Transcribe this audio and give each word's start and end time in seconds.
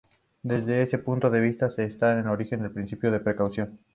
Desde 0.41 0.81
ese 0.81 0.97
punto 0.97 1.29
de 1.29 1.39
vista, 1.41 1.69
se 1.69 1.83
está 1.83 2.13
en 2.13 2.21
el 2.21 2.27
origen 2.29 2.63
del 2.63 2.71
Principio 2.71 3.11
de 3.11 3.19
precaución. 3.19 3.77